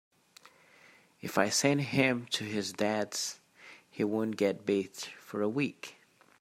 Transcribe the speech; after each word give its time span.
If 1.21 1.37
I 1.37 1.49
send 1.49 1.81
him 1.81 2.25
to 2.31 2.43
his 2.43 2.73
Dad’s 2.73 3.39
he 3.87 4.03
won’t 4.03 4.35
get 4.35 4.65
bathed 4.65 5.05
for 5.19 5.43
a 5.43 5.47
week. 5.47 5.97